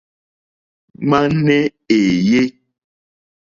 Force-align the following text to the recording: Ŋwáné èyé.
Ŋwáné 1.07 1.57
èyé. 1.95 2.41